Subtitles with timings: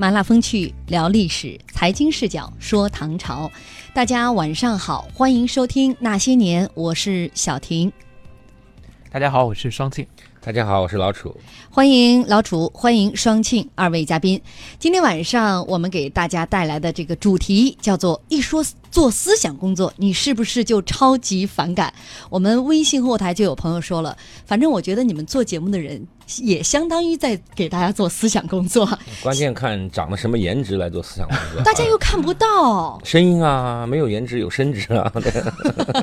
[0.00, 3.52] 麻辣风趣聊历史，财经视角说唐朝。
[3.92, 7.92] 大家晚上好，欢迎收听《那些年》，我是小婷。
[9.10, 10.06] 大家好，我是双庆。
[10.40, 11.36] 大家好，我是老楚。
[11.68, 14.40] 欢迎老楚，欢迎双庆二位嘉宾。
[14.78, 21.92] 今天晚上我们给大家带来的这个主题叫做“一说做思想工作，你是不是就超级反感？”
[22.30, 26.06] 我们微信后台就有朋友说了，反正我觉得你们做节目的人。
[26.38, 28.88] 也相当于在给大家做思想工作，
[29.22, 31.62] 关键看长得什么颜值来做思想工作。
[31.62, 35.12] 大家又看不到声音啊，没有颜值有升值啊，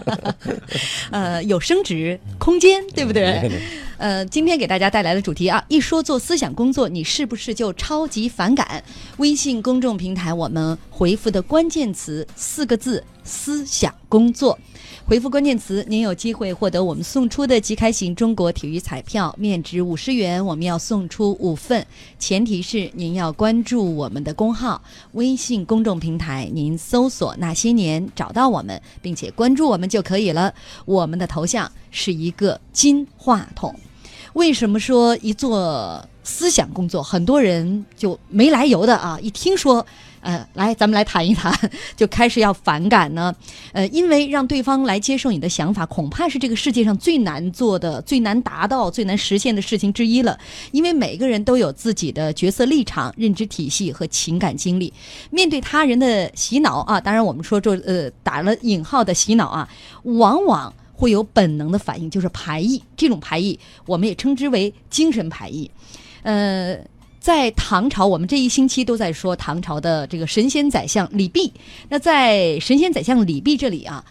[1.12, 3.50] 呃，有升值空间，对不对？
[3.98, 8.84] 呃，今天给大家带来的主题啊，一说做思想工作，你是不是就超级反感？
[9.18, 14.58] 微信公众平台我们回复的关键词四个字：思想工作。
[15.08, 21.88] 回复关键词，您有机会获得我们送出的即开型中国体育彩票，面值五十元，我们要送出五份，
[22.20, 24.82] 前提是您要关注我们的公号
[25.14, 30.54] 微信公众平台，您搜索那些年找到我们，并且关注我们就可以了。
[30.84, 33.74] 我们的头像是一个金话筒。
[34.38, 39.18] 为什么说一做思想工作，很多人就没来由的啊？
[39.20, 39.86] 一听说。
[40.20, 41.58] 呃，来，咱们来谈一谈，
[41.96, 43.34] 就开始要反感呢。
[43.72, 50.38] 呃，因为让对方来接受你的想法，恐怕是这个世界上最难做的、最难达到、最难实现的事情之一了。
[50.72, 54.92] 因为每个人都有自己的角色立场、认知体系和情感经历，
[55.30, 59.70] 面对他人的洗脑啊，当然我们说这呃打了引号的洗脑啊，
[60.04, 62.84] 往往会有本能的反应，就是排异。
[62.98, 65.72] 这种排异，我们也称之为精神排异。
[66.24, 66.78] 呃。
[67.20, 71.52] 在唐朝，我们这一星期都在说唐朝的这个神仙宰相李泌。
[71.90, 74.06] 那在神仙宰相李泌这里啊，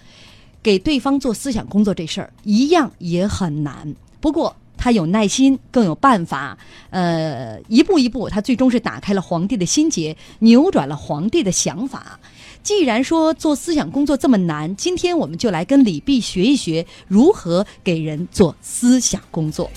[0.63, 3.95] 给对方做思想工作这事儿一样也很难。
[4.21, 6.59] 不过他有耐心，更有办法。
[6.91, 12.21] 呃，一步一步，他最终是打开了皇帝的心结，扭转了皇帝的想法。
[12.67, 19.71] 既然说做思想工作这么难，今天我们就来跟李泌学一学如何给人做思想工作。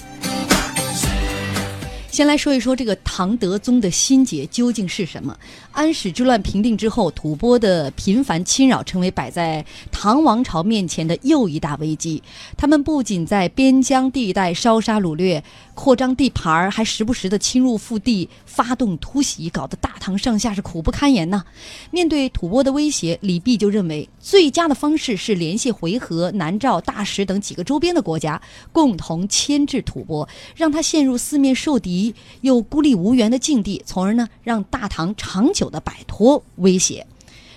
[2.09, 5.37] 先来说一说这个唐德宗的心结究竟是什么？
[5.79, 12.21] 安史之乱平定之后，吐蕃的频繁侵扰成为摆在唐王朝面前的又一大危机。
[12.57, 15.41] 他们不仅在边疆地带烧杀掳掠、
[15.73, 21.45] 扩张地盘儿，还时不时的侵入腹地、发动突袭，搞得大唐上下是苦不堪言呐。
[21.91, 28.41] 面对吐蕃的威胁，李泌就认为最佳的方式是联系回纥、南诏、大食等几个周边的国家，
[28.73, 32.13] 共同牵制吐蕃，让他陷入四面受敌。
[32.41, 37.05] 又孤立无援的境地，从而呢让大唐长久的摆脱威胁。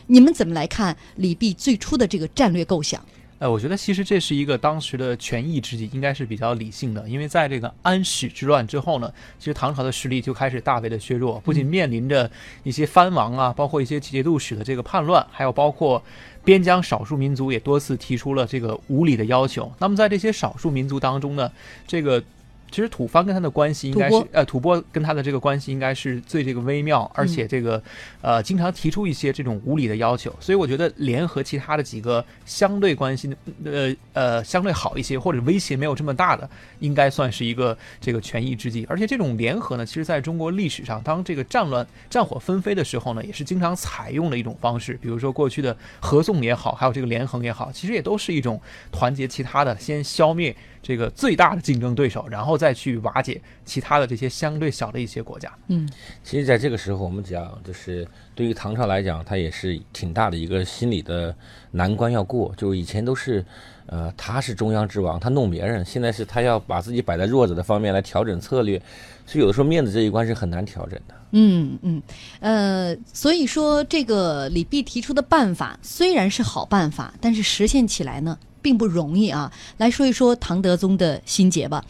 [0.06, 3.00] 你们怎么来看李泌最初的这个战略构想？
[3.39, 7.09] 呃，我觉得其实这是一个当时的权宜之计，应该是比较理性的。
[7.09, 12.31] 因为在这个安史之乱之后呢，其实唐朝的实力就开始大为的削弱，不仅面临着
[12.62, 16.00] 一些藩王啊，包括一些节度使的这个叛乱，还有包括
[16.44, 19.73] 边疆少数民族也多次提出了这个无理的要求。
[19.81, 21.50] 那么在这些少数民族当中呢，
[21.87, 22.23] 这个。
[22.72, 27.81] 其实土方跟他的关系应该是，呃，吐蕃跟他的这个关系应该是最这个微妙，而且这个，
[28.22, 30.34] 呃，经常提出一些这种无理的要求。
[30.41, 33.31] 所以我觉得联合其他的几个相对关系，
[33.65, 36.49] 呃呃，相对好一些或者威胁没有这么大的，
[36.81, 38.87] 应该算是一个这个权宜之计。
[38.88, 44.99] 而且这种联合呢，其实在中国历史上，当这个战乱战火纷飞的时候呢，也是经常采用的一种方式。
[45.03, 48.59] 比如说过去的合纵也好，还有这个连横也好，其实也都是一种
[48.91, 50.56] 团结其他的，先消灭。
[50.82, 55.50] 这个最大的竞争对手，然后再去瓦解其他的这些相对小的一些国家。
[55.69, 55.88] 嗯，
[56.25, 61.34] 其实，在这个时候，我们讲，就是对于唐朝来讲，它也是挺大的一个心理的
[61.70, 62.53] 难关要过。
[62.56, 63.44] 就是以前都是，
[63.87, 68.76] 呃，他是中央之王，他弄别人；现在是他要把自己摆在弱者的方面来调整策略，
[69.25, 71.14] 所以有的时候面子这一关是很难调整的。
[71.31, 72.03] 嗯嗯，
[72.41, 78.37] 呃，所以说这个李泌提出的办法虽然是好办法，但是实现起来呢？
[78.62, 79.53] 并不容易啊！
[79.77, 81.84] 来说一说唐德宗的心结吧。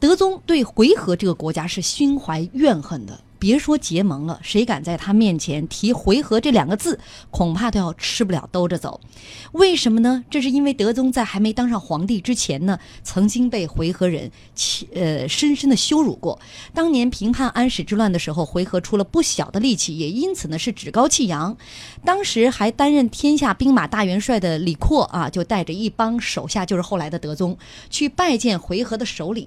[0.00, 3.20] 德宗对回纥这个国家是心怀怨恨的。
[3.38, 6.98] 别说结盟了，谁敢在他面前提回纥这两个字，
[7.30, 9.00] 恐怕都要吃不了兜着走。
[9.52, 10.24] 为什么呢？
[10.30, 14.30] 这是因为德宗在还没当上皇帝之前呢，曾经被回纥人
[14.94, 16.38] 呃深深的羞辱过。
[16.74, 21.56] 当年平叛安史之乱的时候，回纥出了不小的力气，也因此呢是趾高气扬。
[22.04, 27.56] 当时还担任天下兵马大元帅的李阔啊，就带着一帮手下，就是后来的德宗，
[27.88, 29.46] 去拜见回纥的首领。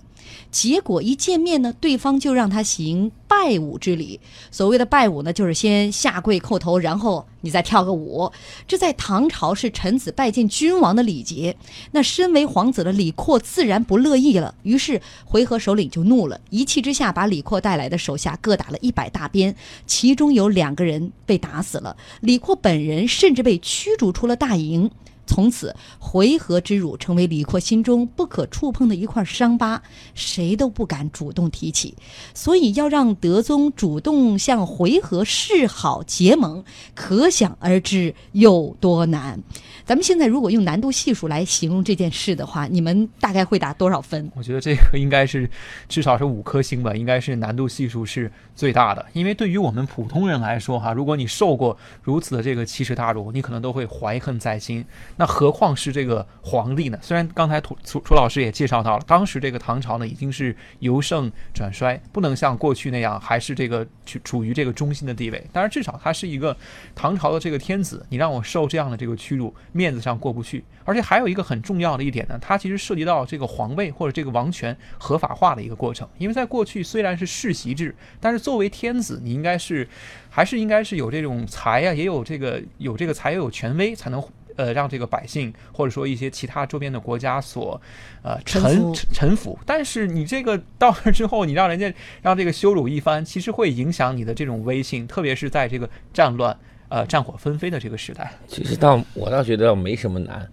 [0.51, 3.11] 结果一见面呢，对方就让他行。
[3.27, 4.19] 拜武之礼。
[4.51, 8.29] 所谓的拜武呢，就是先下跪叩头，然后你再跳个舞。
[8.67, 11.55] 这在唐朝是臣子拜见君王的礼节。
[11.91, 19.55] 那身为皇子的李阔自然不乐意了，于是回纥首领就怒了，一气之下把李阔带来的手下各打了一百大鞭，
[19.87, 24.91] 其中有两个人被打死了，李阔本人甚至被驱逐出了大营。
[25.31, 29.81] 从此，回纥之辱成为李阔心中不可触碰的一块伤疤，
[30.13, 31.95] 谁都不敢主动提起。
[32.33, 36.61] 所以，要让德宗主动向回纥示好结盟，
[36.93, 39.41] 可想而知有多难。
[39.85, 44.29] 咱们现在如果用难度系数来形容这件事的话，你们大概会打多少分？
[44.35, 45.49] 我觉得这个应该是
[45.87, 49.05] 至少是五颗星吧，应该是难度系数是最大的。
[49.13, 54.85] 因为对于我们普通人来说，哈，如果你受过如此的这个奇耻大辱，你可能都会怀恨在心。
[55.21, 56.97] 那何况是这个皇帝呢？
[56.99, 65.45] 虽然刚才楚楚楚老师也介绍到了，当时这个唐朝呢已经是由盛转衰，不能像过去那样还是这个处处于这个中心的地位。
[65.53, 66.57] 但是至少他是一个
[66.95, 69.53] 唐朝的这个天子，你让我受这样的这个屈辱。
[69.73, 76.09] 面子上过不去，而且还有一个很重要的一点呢，它其实涉及到这个皇位或者这个王权合法化的一个过程。
[76.17, 79.87] 因为在过去虽然是世袭制，但是作为天子，你应该是
[80.31, 84.19] 还是应该是有这种才啊，也有这个有这个才，也有权威，才能
[84.55, 87.81] 呃让这个百姓或者说一些其他周边的国家所
[88.21, 89.57] 呃臣臣服。
[89.65, 96.57] 但是你这个到那之后，你让人家让这个羞辱一番，其实会影响你的这种威信，特别是在这个战乱。
[96.93, 100.45] 呃，战火纷飞的这个时代，其实倒我倒觉得没什么难，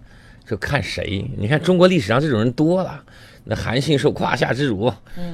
[0.47, 1.29] 就看谁。
[1.37, 3.03] 你看中国历史上这种人多了，
[3.43, 4.89] 那韩信受胯下之辱，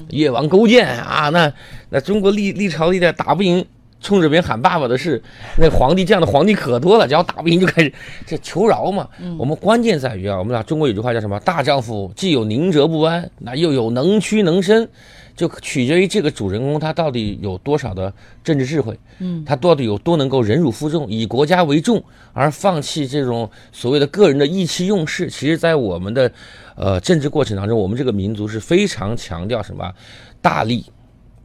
[0.10, 1.54] 越王勾践啊，那
[1.90, 3.64] 那中国历历朝历代打不赢，
[4.02, 5.22] 冲着别人喊爸爸的事，
[5.58, 7.94] 那皇帝这样的皇帝可多了，只要打不赢就开始
[8.26, 9.08] 这求饶嘛。
[9.38, 11.40] 我们关键在于啊，我们俩中国有句话叫什么？
[11.40, 14.88] 大丈夫既有宁折不弯，那又有能屈能伸。
[15.36, 22.02] 就取决于这个主人公他到底有多少的政治智慧，嗯，他到底有多能够忍辱负重，以国家为重
[22.32, 25.30] 而放弃这种所谓的个人的意气用事。
[25.30, 26.32] 其实，在我们的
[26.78, 29.92] 呃政治过程当中，我们这个民族是非常强调什么
[30.42, 30.86] 大利，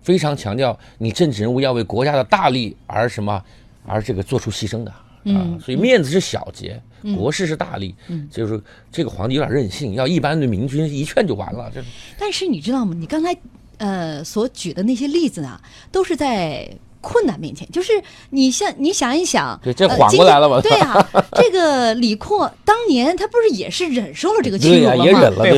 [0.03, 3.43] 非常强调你政治人物要为国家的大利而什么
[3.87, 4.91] 而这个做出牺牲的
[5.33, 5.59] 啊。
[5.63, 6.81] 所以面子是小节，
[7.17, 7.95] 国事是大利。
[8.09, 8.61] 嗯，就是
[8.91, 11.71] 这个皇帝有点任性，要一般的明君一劝就完了。
[11.75, 11.83] 这
[12.19, 12.95] 但是你知道吗？
[12.97, 13.37] 你刚才。
[13.79, 15.59] 呃，所举的那些例子呢，
[15.91, 16.71] 都是在。
[17.01, 17.93] 困难面前，就是
[18.31, 20.61] 你像你想一想，对，这缓过来了吧？
[20.61, 25.05] 对啊，这个李阔当年他不是也是忍受了这个屈辱了吗？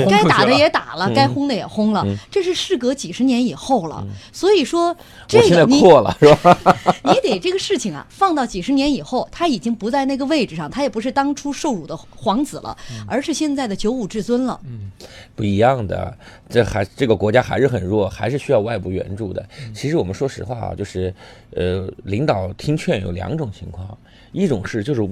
[0.09, 2.07] 该打的也打了，该轰的也轰了。
[2.31, 4.97] 这是事隔几十年以后了，所以说
[5.27, 6.59] 这个你阔了是吧？
[7.05, 14.61] 你得这个事情啊，放到几十年以后，他已经不在那个位置上，他也不是当初受辱的皇子了，而是现在的九五至尊了。
[14.65, 14.91] 嗯，
[15.35, 16.17] 不一样的，
[16.49, 19.45] 这还这个国家还是很弱，还是需要外部援助的。
[19.75, 21.13] 其实我们说实话啊，就是。
[21.51, 23.97] 呃，领导听劝有两种情况，
[24.33, 25.09] 一种是就是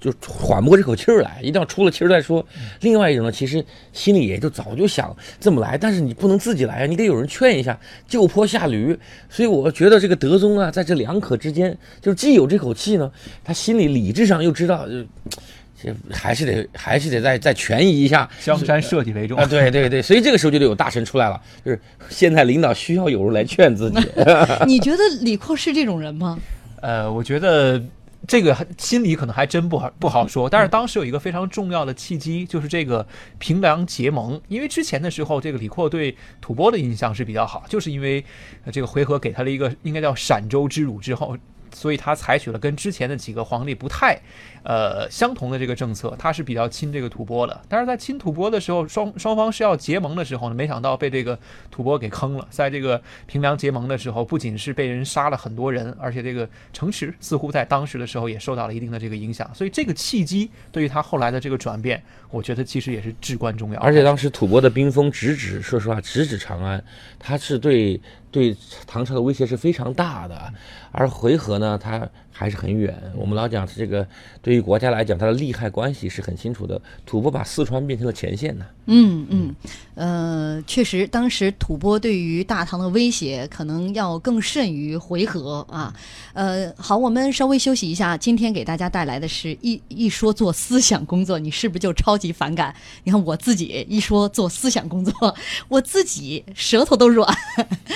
[0.00, 2.44] 就缓不过这口气儿来，一定要出了气儿再说；
[2.80, 8.96] 另外一种呢，其实心里也就早就想这么来，但是你不能自己来啊，你得有人劝一下，就坡下驴。
[9.30, 13.10] 所以我觉得这个德宗啊，在这两可之间，就是既有这口气呢，
[13.42, 14.86] 他心里理智上又知道。
[16.10, 19.46] 还是得还是得再再权宜一下，江山社稷为重啊！
[19.46, 23.98] 对对对，所以这个时候就得有大臣出来了，就是现在领导需要有人来劝自己。
[24.66, 26.38] 你觉得李阔是这种人吗？
[26.80, 27.82] 呃，我觉得
[28.26, 30.48] 这个心里可能还真不好不好说。
[30.48, 33.06] 但是当时有一个非常重要的契机，就是这个
[33.38, 34.40] 平凉结盟。
[34.48, 38.24] 因为之前的时候，这个李阔对吐蕃的印象是比较好，就是因为
[38.70, 41.36] 这个回纥给他了一个应该叫陕州之辱之后。
[41.76, 44.16] 所以他采取了跟之前的几个皇帝不太，
[44.64, 47.60] 呃相同的这个政策，他是比较亲这个吐蕃的。
[47.68, 51.38] 但是在亲吐蕃的时候，双双方是要结盟的时候呢，没想到被这个
[51.70, 52.48] 吐蕃给坑了。
[52.50, 59.48] 在这个平凉结盟的时候，不仅是被人杀了很多人，而且这个城池似乎在当时的时候也受到了一定的这个影响。
[59.54, 63.80] 所以这个契机对于他后来的这个转变，我觉得其实也是至关重要。
[63.80, 66.82] 而且当时吐蕃的兵锋直指，说实话直指长安，
[67.18, 68.00] 他是对。
[68.34, 68.52] 对
[68.84, 70.52] 唐朝的威胁是非常大的，
[70.90, 72.04] 而回纥呢，他
[72.36, 72.92] 还是很远。
[73.16, 74.06] 我们老讲这个，
[74.42, 76.80] 对于国家来讲，它的利害关系是很清楚的。
[77.06, 78.66] 吐蕃把四川变成了前线呢。
[78.86, 79.54] 嗯嗯，
[79.94, 85.94] 呃，确实，当时吐蕃对于大唐的威胁可能要更甚于回纥啊。
[86.32, 88.16] 呃，好，我们稍微休息一下。
[88.16, 92.74] 今天给大家带来的是一一说做思想工作，你是不是就超级反感？
[93.04, 95.34] 你看我自己一说做思想工作，
[95.68, 97.32] 我自己舌头都软。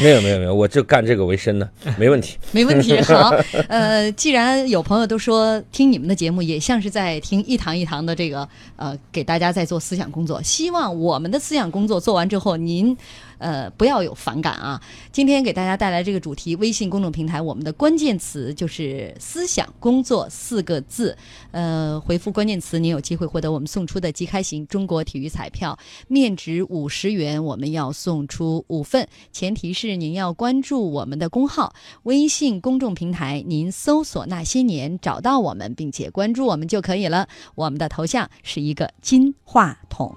[0.00, 1.68] 没有没有没有，我就干这个为生呢，
[1.98, 2.38] 没问题。
[2.52, 2.98] 没问题。
[3.02, 3.34] 好，
[3.68, 12.94] 呃，既然有朋友都说听你们的节目也像是在听一堂一堂的这个，呃，给大家在做思想工作，希望我们的思想工作做完之后，您。
[13.38, 14.80] 呃，不要有反感啊。
[15.10, 21.16] 今天给大家带来这个主题，微信公众平台，我们的关键词就是“思想工作”四个字。
[21.50, 25.78] 呃，回复关键词，您有机会获得我们送出的即开型中国体育彩票，
[26.08, 37.28] 面值五十元，我们要送出五份，前提是您要关注我们的公号微信公众平台，您搜索“那些年”找到我们，并且关注我们就可以了。
[37.54, 40.14] 我们的头像是一个金话筒。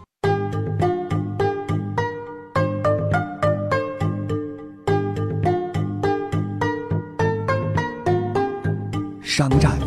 [9.33, 9.79] 商战、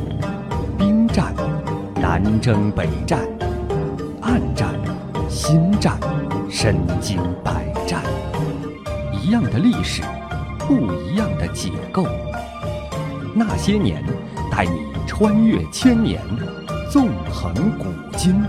[0.78, 1.34] 兵战、
[1.96, 3.20] 南征北战、
[4.22, 4.70] 暗战、
[5.28, 6.00] 心战、
[6.48, 8.00] 身经百战，
[9.12, 10.00] 一样的历史，
[10.60, 12.06] 不一样的解构。
[13.34, 14.02] 那些年，
[14.50, 16.22] 带你穿越千年，
[16.90, 17.84] 纵横古
[18.16, 18.42] 今。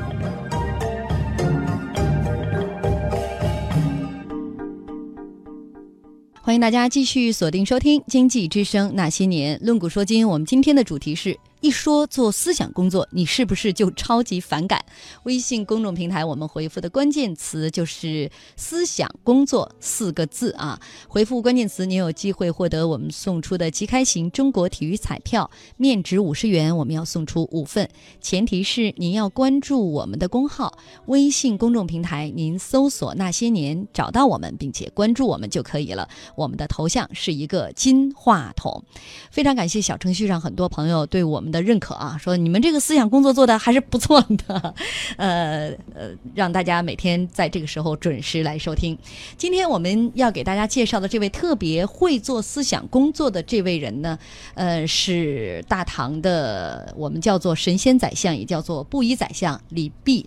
[6.46, 10.28] 欢迎大家继续锁定收听《经济之声那些年》，论古说今。
[10.28, 11.36] 我们今天的主题是。
[11.66, 14.86] 一说做思想工作，你是不是就超级反感？
[15.24, 20.80] 微信公众平台我们回复的关键词就是“思想工作”四个字啊。
[21.08, 27.90] 回复关键词，你有机会获得我们送出的即开型中国体育彩票，面值五十元，我们要送出五份，
[28.22, 36.08] 前提是您要关注我们的公号微信公众平台，您搜索“那些年”找到我们，并且关注我们就可以了。
[36.36, 38.84] 我们的头像是一个金话筒。
[39.32, 41.55] 非常感谢小程序上很多朋友对我们。
[41.56, 44.74] 的认可啊，说你们这个思想工作做的还是不错的，
[45.16, 48.98] 呃呃，让大家每天在这个时候准时来收听。
[49.38, 54.20] 今天我们要给大家介绍的这位特别会做思想工作的这位人呢，
[54.56, 60.26] 呃，是大唐的我们叫做神仙宰相，也叫做布衣宰相李泌。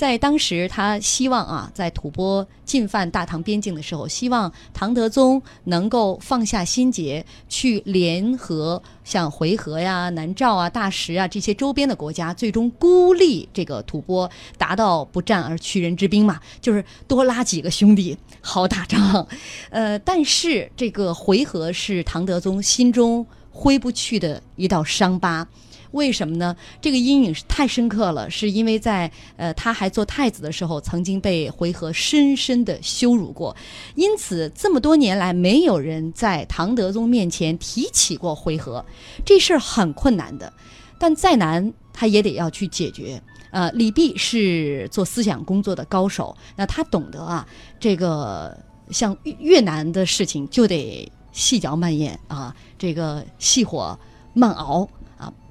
[0.00, 19.28] 在当时，他希望啊，在吐蕃进犯大唐边境的时候，希望唐德宗能够放下心结，去联合像回纥呀、南诏啊、大石啊这些周边的国家，最终孤立这个吐蕃，达到不战而屈人之兵嘛， 就是多拉几个兄弟好打仗。
[19.68, 25.46] 呃，但是这个回纥是唐德宗心中挥不去的一道伤疤。
[25.92, 26.54] 为什么呢？
[26.80, 33.56] 这个阴影是太深刻了，是因为在呃他还做太子的时候，曾经被回纥深深的羞辱过，
[33.96, 38.84] 因此这么多年来，没有人在唐德宗面前提起过回纥，
[39.24, 40.52] 这事儿很困难的，
[40.98, 43.20] 但再难他也得要去解决。
[43.50, 47.44] 呃，李泌是做思想工作的高手，那他懂得啊，
[47.80, 48.56] 这个
[48.90, 53.98] 像越南的事情就得细嚼慢咽啊，这个细火
[54.34, 54.88] 慢熬。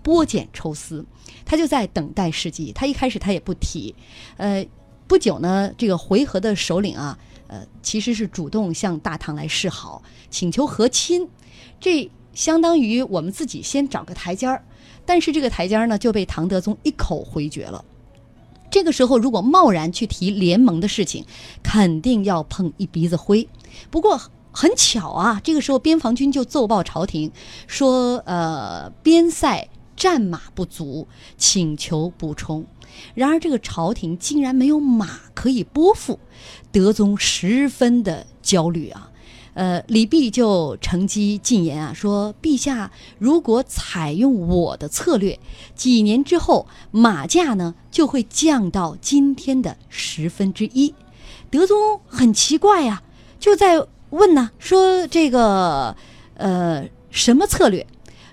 [0.09, 1.05] 剥茧抽丝，
[1.45, 2.71] 他就在等待时机。
[2.73, 3.93] 他一开始他也不提，
[4.37, 4.65] 呃，
[5.05, 10.01] 不久呢，这个回纥的首领啊，呃，其实是主动向大唐来示好，
[10.31, 11.29] 请求和亲。
[11.79, 14.63] 这相当于我们自己先找个台阶儿，
[15.05, 17.85] 但是这个台阶儿呢就被唐德宗一口回绝了。
[18.71, 21.23] 这个时候如果贸然去提联盟的事情，
[21.61, 23.47] 肯定要碰一鼻子灰。
[23.91, 24.19] 不过
[24.51, 27.31] 很巧啊，这个时候边防军就奏报朝廷
[27.67, 29.69] 说，呃，边塞。
[29.99, 32.65] 战马不足，请求补充。
[33.13, 36.19] 然而这个朝廷竟然没有马可以拨付，
[36.71, 39.11] 德宗十分的焦虑啊。
[39.55, 45.37] 呃，李泌就乘机进言啊，说：“陛下如果采用我的策略，
[45.75, 50.95] 几年之后马价呢就会降到今天的十分之一。”
[51.51, 53.03] 德宗很奇怪呀，
[53.39, 55.97] 就在问呢，说这个
[56.35, 57.85] 呃什么策略？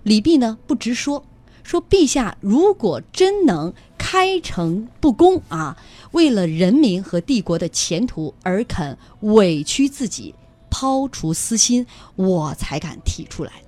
[0.04, 1.24] 李泌呢不直说。
[1.66, 5.76] 说陛下如果真能开诚布公啊，
[6.12, 10.32] 为了人民和帝国的前途而肯委屈自己，
[10.70, 13.65] 抛除私心，我才敢提出来。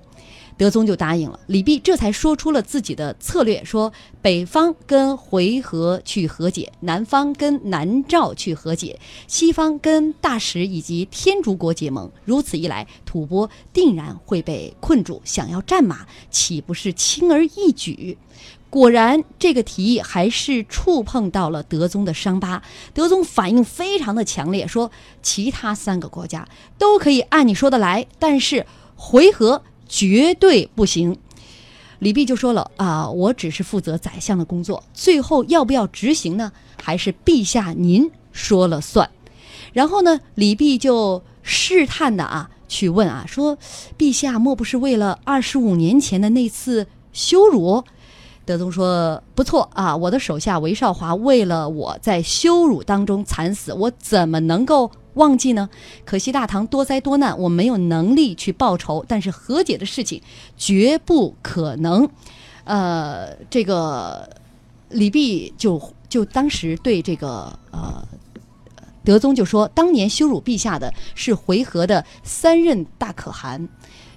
[0.59, 12.11] 德宗就答应了，李泌这才说出了自己的策略：说北方跟回纥去和解，南方跟南诏去和解，西方跟大食以及天竺国结盟。
[12.25, 18.17] 如此一来，吐蕃定然会被困住，想要战马，岂不是轻而易举？
[18.69, 22.61] 果然，这个提议还是触碰到了德宗的伤疤。
[22.93, 24.91] 德宗反应非常的强烈，说
[25.23, 26.45] 其他三个国家
[26.77, 28.65] 都可以按你说的来，但是
[28.97, 29.61] 回纥。
[29.89, 31.17] 绝对不行，
[31.97, 36.51] 李泌就说了啊，我只是负责宰相的工作，最后要不要执行呢？
[36.81, 39.09] 还是陛下您说了算。
[39.73, 43.57] 然后呢，李泌就试探的啊去问啊，说
[43.97, 47.83] 陛下莫不是为了二十五年前的那次羞辱？
[48.45, 54.91] 德宗说不错啊，我的手下韦少华为了我在羞辱当中惨死，我怎么能够？
[55.19, 55.69] 忘记呢？
[56.05, 60.21] 可惜大唐多灾多难，我没有能力去报仇，但是和解的事情
[60.57, 62.09] 绝不可能。
[62.63, 64.29] 呃，这个
[64.89, 68.03] 李泌就就当时对这个呃
[69.03, 73.67] 德宗就说，当年羞辱陛下的是回纥的三任大可汗。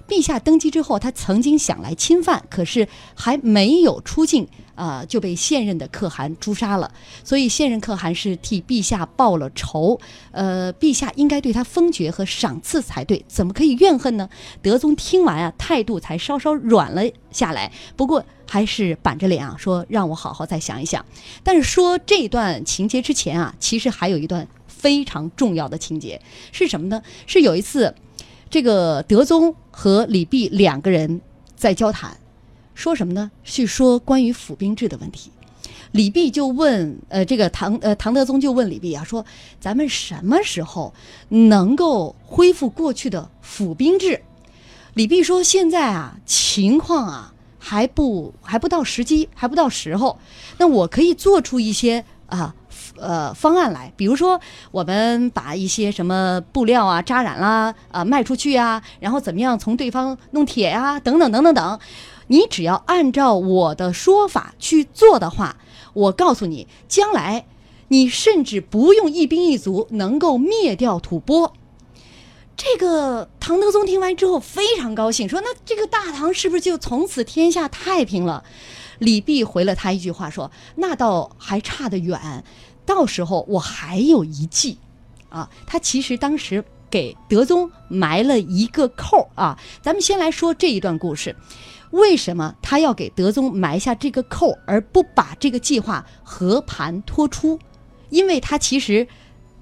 [0.07, 6.91] 陛下登基之后，他曾经想来侵犯，可是还没有出境，啊，就被现任的可汗诛杀了。
[7.23, 9.99] 所以现任可汗是替陛下报了仇，
[10.31, 14.29] 呃，陛下应该对他封爵和赏赐才对，怎么可以怨恨呢？
[14.61, 21.05] 德宗听完啊，态度才稍稍软了下来，不过还是板着脸啊，说让我好好再想一想。
[21.43, 27.01] 但是说这段情节之前啊，其实还有一段非常重要的情节是什么呢？
[27.27, 27.93] 是有一次。
[28.49, 31.21] 这个德宗和李泌两个人
[31.55, 32.15] 在交谈，
[32.73, 33.31] 说什么呢？
[33.43, 35.31] 是说关于府兵制的问题。
[35.91, 39.25] 李泌就问，呃，这个唐呃唐德宗就问李泌啊，说
[39.59, 40.93] 咱们什么时候
[41.29, 44.21] 能够恢复过去的府兵制？
[44.95, 50.17] 李泌说，现在啊，情况啊还不还不到时机，还不到时候。
[50.57, 52.55] 那我可以做出一些啊。
[52.97, 54.39] 呃，方案来，比如说
[54.71, 61.79] 我们把一些什么布料啊、扎染啦啊卖出去啊，然后怎么样从对方弄铁呀，等等等等等，
[62.27, 65.57] 你只要按照我的说法去做的话，
[65.93, 67.45] 我告诉你，将来
[67.89, 71.53] 你甚至不用一兵一卒能够灭掉吐蕃。
[72.55, 78.43] 这个唐德宗听完之后非常高兴，说：“那这个大唐是不是就从此天下太平了？”
[78.99, 82.43] 李泌回了他一句话说：“那倒还差得远。”
[82.85, 84.77] 到时候我还有一计，
[85.29, 89.57] 啊，他其实当时给德宗埋了一个扣啊。
[89.81, 91.35] 咱们先来说这一段故事，
[91.93, 97.59] 为什么他要给德宗埋下这个扣，而不把这个计划和盘托出？
[98.09, 99.07] 因为他其实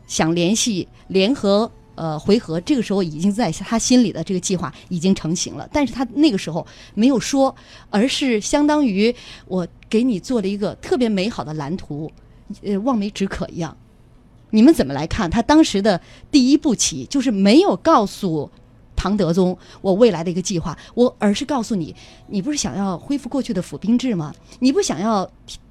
[0.08, 7.54] 想联系联合呃回纥，这个时候已经在他心里的这个计划已经成型了，但是他那个时候没有说，
[7.90, 9.14] 而是相当于
[9.46, 12.10] 我给你做了一个特别美好的蓝图。
[12.64, 13.76] 呃，望梅止渴一样，
[14.52, 16.00] 你们怎么来看他当时的
[16.32, 17.06] 第一步棋？
[17.06, 18.50] 就是没有告诉
[19.02, 21.96] 唐德宗我未来的一个计划，我而是告诉你，
[22.28, 24.32] 你不是想要恢复过去的府兵制吗？
[24.60, 25.28] 你不想要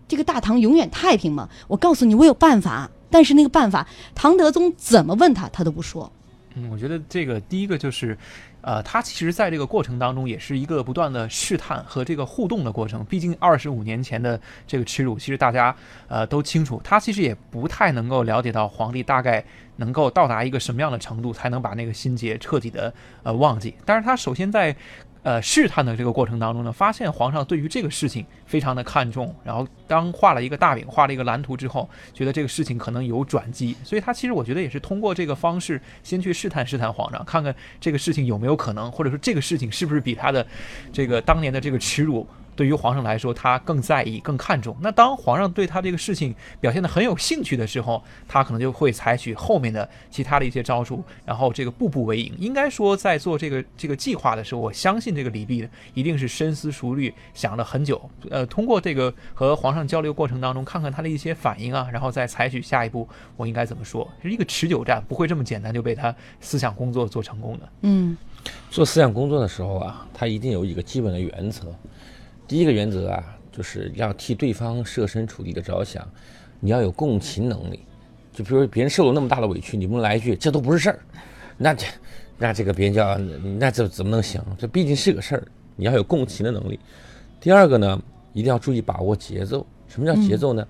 [0.09, 1.49] 这个大唐永远太平吗？
[1.69, 6.11] 我告诉你，我有办法，但是那个办法，唐德宗怎么问他，他都不说。
[6.57, 8.19] 嗯，我觉得这个第一个就是。
[8.63, 13.05] 呃，他其实在这个过程当中也是一个不断的试探和这个互动的过程。
[13.05, 15.75] 毕竟二十五年前的这个耻辱，其实大家
[16.09, 19.45] 呃都清楚，他其实也不太能够了解到皇帝大概
[19.77, 22.93] 能够到达一个什么样的程度，才能把那个心结彻底的
[23.23, 23.75] 呃忘记。
[23.85, 24.77] 但是他首先在。
[25.23, 40.47] 呃，试探的这个过程当中呢，发现皇上对于这个事情非常的看重，然后当画了一个大饼，画了一个蓝图之后，觉得这个事情可能有转机，所以他其实我觉得也是通过这个方式先去试探试探皇上，看看这个事情有没有可能，或者说这个事情是不是比他的
[40.93, 42.27] 这个当年的这个耻辱。
[42.57, 44.77] 对于皇上来说，他更在意、更看重。
[44.81, 52.35] 那当皇上对他这个事情表现得很有兴趣的时候，他可能就会采取后面的其他的一些招数，然后这个步步为营。
[52.39, 58.01] 应该说，在做这个这个计划的时候，我相信这个李泌一定是深思熟虑，想了很久。
[58.31, 64.07] 呃，通过这个和皇上交流过程当中，看看他的一些反应啊，然后再采取下一步，我应该怎么说？
[64.23, 67.69] 是一个持久战，不会这么简单就被他思想工作做成功的。
[67.83, 68.17] 嗯，
[68.71, 71.75] 做思想工作的时候啊，他一定有一个基本的原则。
[72.51, 76.05] 第一个原则啊，就是要替对方设身处地的着想，
[76.59, 77.79] 你要有共情能力。
[78.33, 80.99] 就比如别人受了那么大的委屈，你不能来一句“这都不是事儿”，
[81.57, 81.87] 那这
[82.39, 83.17] 那这个别人叫
[83.57, 84.43] 那这怎么能行？
[84.59, 86.81] 这毕竟是个事儿，你要有共情的能力。
[87.41, 89.65] 第二个呢，一定要注意把握节奏。
[89.87, 90.67] 什么叫节奏呢？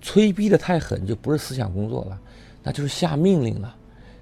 [0.00, 2.16] 催逼的太狠就不是思想工作了，
[2.62, 3.74] 那就是下命令了。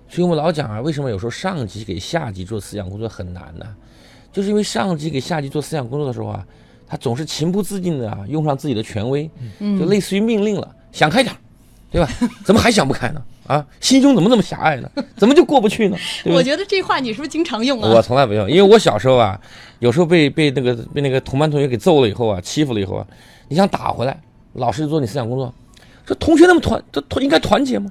[0.09, 3.77] 所以我们老讲啊，为什么有时候上级给下级做思想工作很难呢？
[4.33, 6.47] 就是因为上级给下级做思想工作的时候啊。
[6.89, 9.31] 他总是情不自禁的啊，用上自己的权威，
[9.79, 11.35] 就类似于命令了，想开点，
[11.91, 12.09] 对吧？
[12.45, 13.23] 怎么还想不开呢？
[13.47, 14.91] 啊，心胸怎么那么狭隘呢？
[15.17, 15.97] 怎么就过不去呢？
[16.25, 17.91] 我觉得这话你是不是经常用啊？
[17.91, 19.39] 我从来不用，因为我小时候啊，
[19.81, 23.07] 有时候被被那个被那个同班同学给揍了以后啊，欺负了以后啊，
[23.49, 24.19] 你想打回来，
[24.55, 25.53] 老师就做你思想工作，
[26.07, 27.91] 说同学那么团，这团应该团结吗？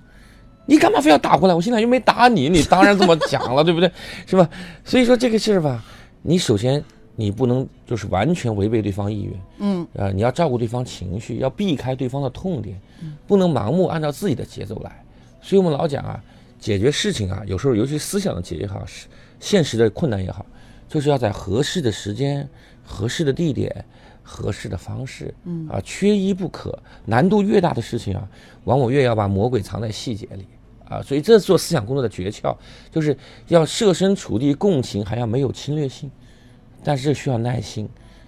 [0.65, 1.53] 你干嘛非要打回来？
[1.53, 3.91] 我现在又没打你，你当然这么讲了，对不对？
[4.25, 4.49] 是吧？
[4.83, 5.83] 所以说这个事儿吧，
[6.23, 6.83] 你首先。
[7.19, 12.79] 你不能就是完全违背对方意愿，嗯，啊，你要照顾对方情绪，要避开对方的痛点，
[13.25, 15.03] 不能盲目按照自己的节奏来。
[15.41, 16.23] 所以我们老讲啊，
[16.59, 19.07] 解决事情啊，有时候尤其思想的解决也好，是
[19.39, 20.45] 现实的困难也好，
[20.87, 22.47] 就是要在合适的时间、
[22.85, 23.83] 合适的地点、
[24.21, 26.77] 合适的方式，嗯，啊，缺一不可。
[27.05, 28.29] 难度越大的事情啊，
[28.65, 30.45] 往往越要把魔鬼藏在细节里。
[30.89, 32.55] 啊，所以这是做思想工作的诀窍，
[32.89, 33.17] 就是
[33.49, 36.09] 要设身处地共情，还要没有侵略性，
[36.87, 37.85] 但是这需要耐心。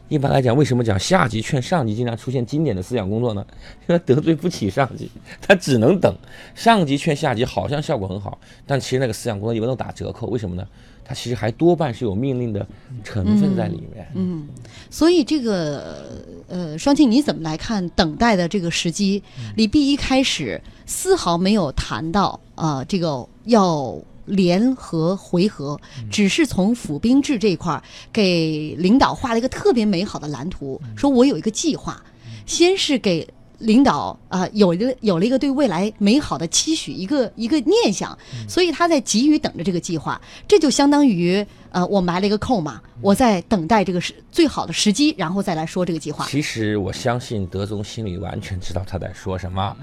[0.09, 3.45] 一般来讲，为什么讲下级劝上级经常出现经典的思想工作呢？
[3.87, 6.13] 因为得罪不起上级， 他只能等。
[6.55, 10.27] 上级劝下级好像效果很好，但其实那个思想工作一般都打折扣。
[10.27, 10.67] 为什么呢？
[11.05, 12.67] 它其实还多半是有命令的
[13.03, 14.07] 成分在里面。
[14.13, 14.47] 嗯，
[14.91, 19.23] 所以这个呃，双庆你怎么来看等待的这个时机？
[19.55, 23.95] 李碧一开始丝毫没有谈到啊、这个要
[24.29, 25.77] 联合回合，
[26.09, 32.01] 只是从府兵制这一块儿给领导画了一个特别美好的蓝图，说我有一个计划，
[32.45, 33.27] 先是给。
[33.59, 46.25] 领导啊、有一个有了一个对未来美好的期许，一个一个念想，所以他在急于等着这个计划，这就相当于呃，我埋了一个扣嘛，我在等待这个时最好的时机，然后再来说这个计划。
[46.27, 49.75] 其实我相信德宗心里完全知道他在说什么，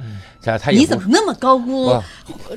[0.42, 1.94] 他他你怎么那么高估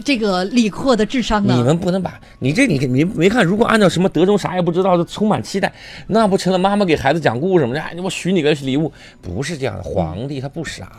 [0.04, 1.54] 这个李阔的智商呢？
[1.56, 5.72] 你们不能把你这你你没看，如果按照什么德宗啥也不知道，就充满期待，
[6.08, 7.76] 那不成了妈妈给孩子讲故事吗？
[7.80, 9.84] 哎，我许你个礼物，不是这样的。
[9.84, 10.92] 皇帝他不傻，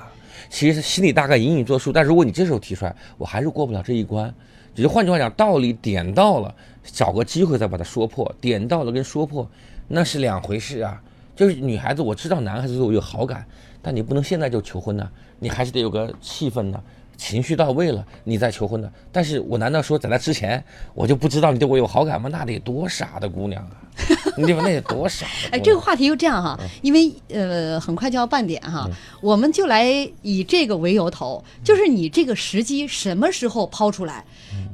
[0.49, 4.33] 其实心里大概隐隐作数，但如果你这时候提出来，我还是过不了这一关。
[4.73, 9.49] 只是换句话讲，道理点到了，找个机会再把它说破，点到了跟说破
[9.89, 11.01] 那是两回事啊。
[11.37, 13.47] 就是女孩子，我知道男孩子对我有好感，
[13.81, 16.79] 但你不能现在就求婚呢、你还是得有个气氛呢、
[17.17, 18.93] 情绪到位了，你再求婚的。
[19.11, 20.63] 但是我难道说在那之前
[20.93, 22.29] 我就不知道你对我有好感吗？
[22.31, 23.71] 那得多傻的姑娘啊！
[24.37, 24.61] 你对吧？
[24.63, 25.27] 那得多傻。
[25.51, 28.87] 哎，这个话题就这样哈，因为呃很快就要半点哈，
[29.23, 29.87] 我们就来
[30.21, 34.23] 以这个为由头，就是你这个时机什么时候抛出来？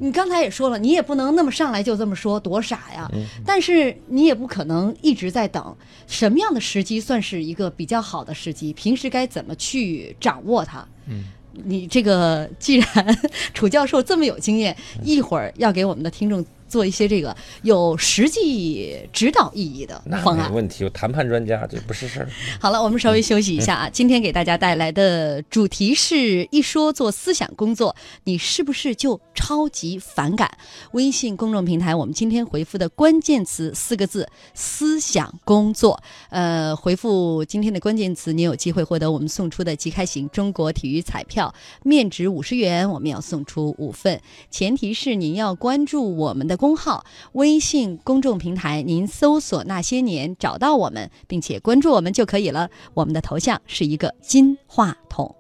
[0.01, 3.11] 你刚才也说了，你也不能那么上来就这么说，多傻呀！
[3.45, 8.73] 但是你也不可能一直在等，什么样的时机算是一个比较好的时机？
[8.73, 10.87] 平时该怎么去掌握它？
[11.07, 11.25] 嗯。
[11.65, 13.19] 你这个既然
[13.55, 20.51] 楚教授这么有经验，一会儿要给我们的听众做一些这个有实际指导意义的那方案。
[20.51, 22.29] 没问题，有谈判专家，这不是事儿。
[22.61, 23.91] 好了，我们稍微休息一下啊。
[23.91, 30.51] 今天给大家带来的主题是一说做思想工作，你是不是就超级反感？
[30.93, 36.03] 微信公众平台，我们今天回复的关键词四个字：思想工作。
[36.31, 44.21] 呃，回复今天的关键词，你有机会获得我们送出的即开型中国体育彩票，面值五十元，我们要送出五份。
[44.51, 52.71] 前提是您要关注我们的公号微信公众平台，您搜索“那些年”找到我们，并且关注我们就可以了。
[52.95, 55.35] 我们的头像是一个金话筒。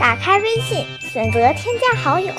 [0.00, 2.32] 打开微信，选择添加好友，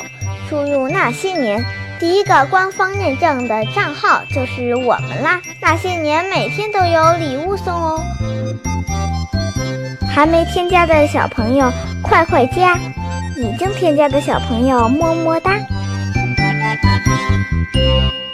[0.50, 1.64] 输入那些年，
[2.00, 5.42] 第一个官方认证的账号就是我们啦。
[5.62, 8.02] 那些年每天都有礼物送哦。
[10.14, 11.72] 还没添加的小朋友
[12.04, 12.78] 快快加，
[13.38, 15.58] 已经添加的小朋友么么哒。
[17.06, 18.33] Thank you.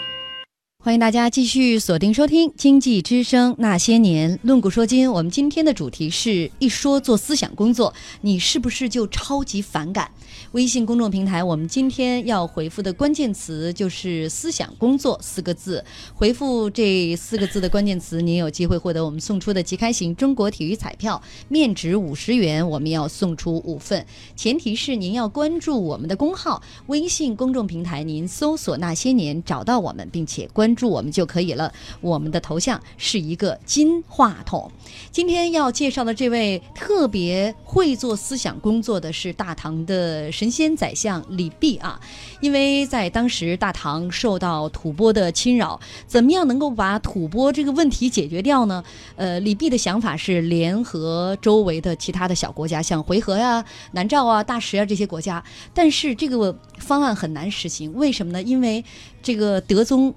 [0.81, 5.09] 欢迎大家继续锁定收听《经济之声那些年论古说今》。
[5.11, 10.09] 我们今天的主题是一说做思想工作，你是不是就超级反感？
[10.53, 15.83] 微信公众平台，我们今天要回复的关键词就是“思想工作”四个字。
[16.13, 24.05] 回复这四个字的关键词，您有机会获得我们送出的即开型中国体育彩票，面值五十元，我们要送出五份。
[24.37, 31.71] 前提是您要关注我们的公号微信公众平台，您搜索“那些年”找到我们，并且关注我们就可以了。
[31.99, 34.71] 我们的头像是一个金话筒。
[35.11, 41.99] 今天要介绍的这位特别会做思想工作的是大唐的神仙宰相李泌啊，
[42.39, 48.81] 因为在当时大唐受到吐蕃的侵扰，怎么样能够把吐蕃这个问题解决掉呢？
[49.17, 58.41] 呃，李泌的想法是联合周围的其他的小国家，像回纥呀、南诏啊、大石啊这些国家，但是这个方案很难实行，为什么呢？
[58.41, 58.83] 因为
[59.21, 60.13] 这个德宗。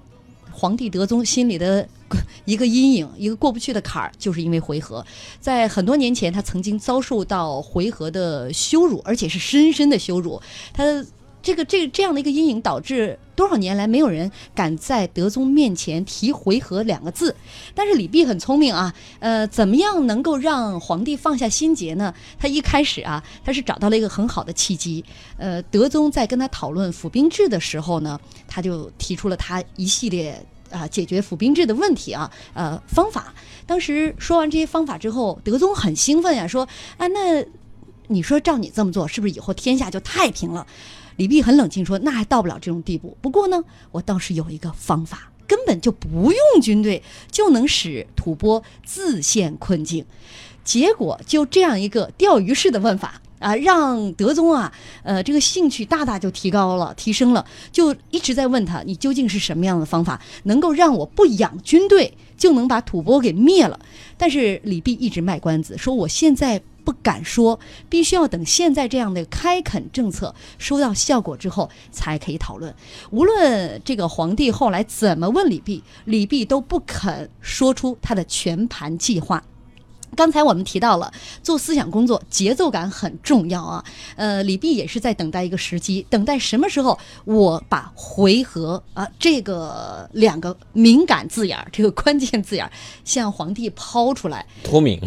[0.53, 1.87] 皇帝德宗心里的
[2.45, 5.03] 一个阴影，一个过不去的坎儿，就是因为回纥。
[5.39, 10.39] 在很多年前，他曾经遭受到回纥的羞辱，而且是深深的羞辱。
[10.71, 11.03] 他
[11.43, 17.35] 这个这个这样的一个阴影，导致多少年来没有人敢在德宗面前提回纥两个字。
[17.75, 22.11] 但是李泌很聪明啊，呃，怎么样能够让皇帝放下心结呢？
[22.39, 25.03] 他一开始啊，他是找到了一个很好的契机。
[25.37, 30.43] 呃，德宗在跟他讨论府兵制的时候呢，他就提出了他一系列。
[30.71, 33.31] 啊，解决府兵制的问题啊，呃，方法。
[33.67, 37.45] 当时说完这些方法之后，德宗很兴奋呀，说啊，那
[38.07, 40.65] 你说照你这么做，是不是以后天下就太平了？
[41.17, 43.17] 李泌很冷静说，那还到不了这种地步。
[43.21, 50.05] 不过呢，我倒是有一个方法，根本就不用军队就能使吐蕃自陷困境。
[50.63, 53.21] 结果就这样一个钓鱼式的问法。
[53.39, 54.71] 啊，让德宗啊，
[55.03, 63.77] 呃，这个兴趣大大就提高了，提升了，就一直在问他，你究竟是什么样的方法，能够让我不养军队就能把吐蕃给灭了？
[64.17, 66.61] 但是李泌一直卖关子，说我现在。
[66.83, 72.73] 不敢说，必须要等现在这样的开垦政策收到效果之后才可以讨论。
[73.11, 79.43] 无论这个皇帝后来怎么问李泌，李泌都不肯说出他的全盘计划。
[80.15, 83.83] 刚才我们提到了做思想工作，节奏感很重要啊。
[84.15, 92.71] 呃，李泌也是在等待一个时机，等待什么时候我把回合啊这个两个敏感字眼儿，这个关键字眼儿
[93.03, 94.45] 向皇帝抛出来。
[94.63, 94.99] 脱敏，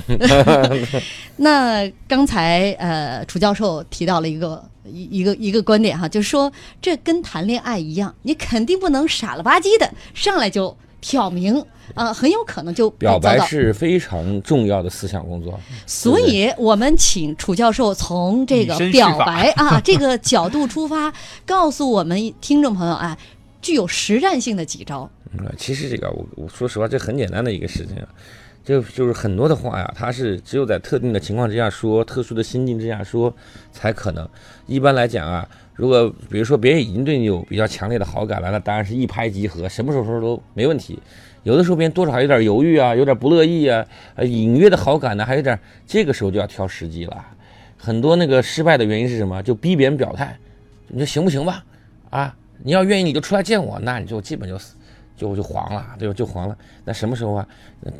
[1.37, 11.65] 那刚才呃楚教授提到了一个一一个一个观点哈，就是说这跟谈恋爱一样，你肯定不能傻了吧唧的上来就挑明。
[11.95, 21.13] 啊，很有可能就表白是非常重要的思想工作，所以我们请楚教授从这个表白啊 这个角度出发，
[21.47, 23.17] 告诉我们听众朋友啊，
[23.63, 25.09] 具有实战性的几招。
[25.31, 28.05] 嗯，其实这个我我说实话，这很简单的一个事情，
[28.65, 33.33] 就就是很多的话呀，它是只有在特定的情况之下说，特殊的心境之下说
[33.71, 34.29] 才可能。
[34.67, 40.99] 一般来讲啊，如果比如说别人已经对你有比较强烈的好感了，那当然是一拍即合，什么时候说都没问题。
[41.43, 47.25] 有的时候别人多少有点犹豫啊，有点不乐意啊，呃，隐约的好感呢，还有点，这个时候就要挑时机了。
[47.77, 49.43] 很多那个失败的原因是什么？
[49.43, 50.37] 就逼别人表态，
[50.89, 51.63] 你说行不行吧？
[52.09, 54.76] 啊，你要愿意你就出来见我，那你就基本就死，
[55.17, 56.15] 就就黄了，对吧？
[56.15, 56.57] 就黄了。
[56.85, 57.49] 那什么时候啊？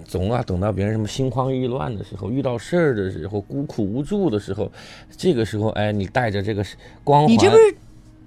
[0.05, 4.71] 总啊等到别人什么心慌意乱的时候，遇到事儿的时候，孤苦无助的时候，
[5.17, 6.65] 这个时候，哎，你带着这个
[7.03, 7.51] 光环。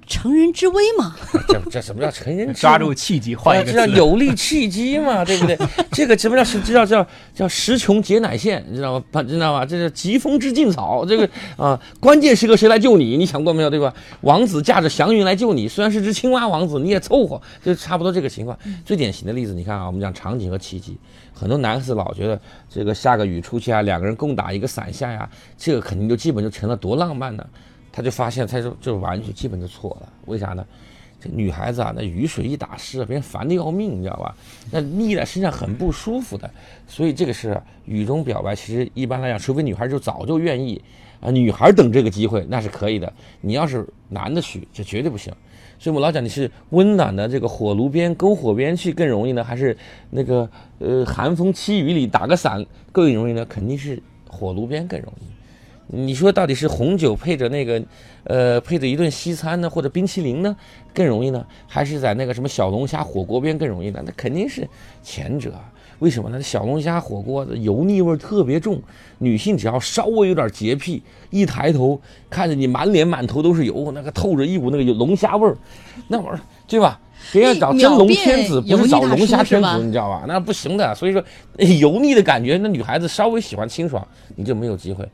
[0.10, 1.16] 乘人之危嘛，
[1.48, 2.52] 这这什么叫乘人？
[2.52, 5.56] 抓住契机，换一个这叫有利契机嘛，对不对？
[5.94, 9.24] 这个什么叫是知道叫叫时穷节乃现，你知道吗？
[9.24, 9.64] 知道吗？
[9.64, 13.16] 这是疾风知劲草，这个啊，关键时刻谁来救你？
[13.18, 13.70] 你想过没有？
[13.70, 13.94] 对吧？
[14.22, 18.58] 王子驾着祥云来救你，虽然是只青蛙王子，你也凑合，就差不多这个情况。
[18.84, 20.98] 最典型的例子，你看啊，我们讲场景和契机，
[21.34, 27.46] 很多男孩子老觉得这个下个雨出去啊，两个人共打一个伞下呀，这个肯定就基本就成了多浪漫呢。
[28.00, 30.10] 他就发现，他就就完全基本就错了。
[30.28, 30.66] 为啥呢？
[31.20, 34.34] 这女孩子啊，那雨水一打湿啊，别人烦的要命，你知道吧？
[34.72, 36.50] 那腻在身上很不舒服的。
[36.88, 40.82] 所以这个是雨中表白，其实一般来讲，除非女孩就早就愿意
[41.20, 43.12] 啊，女孩等这个机会那是可以的。
[43.42, 45.34] 你要是男的去，这绝对不行。
[45.78, 49.78] 所以我老讲，你是温暖的这个火炉边、篝火边去更容易呢，还是
[50.10, 53.46] 那个呃寒风凄雨里打个伞更容易呢？
[53.46, 55.39] 肯定是火炉边更容易。
[55.92, 57.84] 你说到底是红酒配着那个，
[58.24, 60.56] 呃，配着一顿西餐呢，或者冰淇淋呢，
[60.94, 61.44] 更容易呢？
[61.68, 64.02] 还是在那个什么小龙虾火锅边更容易呢？
[64.06, 64.68] 那肯定是
[65.02, 65.54] 前者。
[65.98, 66.42] 为什么呢？
[66.42, 68.82] 小龙虾火锅的油腻味特别重，
[69.18, 72.00] 女性只要稍微有点洁癖，一抬头
[72.30, 75.58] 看着你满脸满头都是油，那个透着一股那个龙虾味儿，
[76.08, 77.00] 那玩意儿对吧？
[77.34, 80.24] 别人找真龙天子，不是找龙虾天子，你知道吧？
[80.26, 80.96] 那不行的。
[80.96, 81.22] 所以说，
[81.82, 85.06] 油腻的感觉，那女孩子稍微喜欢清爽，你就没有机会。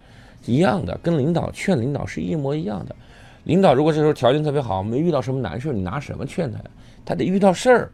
[0.46, 2.96] 一样的，跟领导劝领导是一模一样的。
[3.44, 6.66] 领导如果这时候条件特别好，没遇到什么难事你拿什么劝他呀？
[7.06, 7.92] 他得遇到事儿，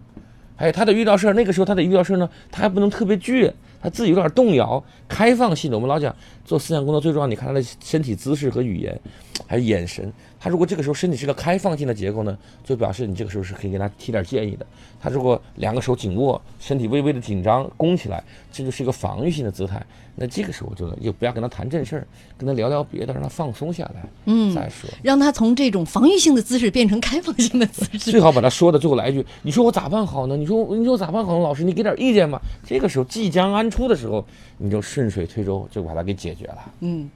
[0.55, 1.33] 哎，他得遇到事儿。
[1.33, 4.81] 那个时候他得遇到事儿呢，他还不能特别倔，他自己有点动摇。
[5.09, 8.99] 开放性的，我们老讲做思想工作最重要，你看他的身体姿势和语言，
[9.47, 10.11] 还有眼神。
[10.39, 14.65] 他如果这个时候身体是个开放性的结构呢，就表示你这个时候是可以给他提点建议的。
[14.99, 19.85] 他如果两个手紧握，身体微微的紧张，弓起来，这就是一个防御性的姿态。
[20.15, 28.11] 那这个时候就就不要跟他谈正事儿，跟他聊聊别的，让他放松下来，嗯，再说，让他从这种防御性的姿势变成开放性的姿势。
[28.11, 30.35] 最好把他说的最后来一句：“你说我咋办好呢？
[30.35, 31.39] 你说你说我咋办好呢？
[31.39, 34.25] 老师，你给点意见吧。”这个时候即将安出的时候，
[34.61, 36.71] 你就顺水推舟，就把它给解决了。
[36.81, 37.09] 嗯。